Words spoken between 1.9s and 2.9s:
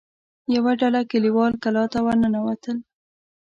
ته ور ننوتل.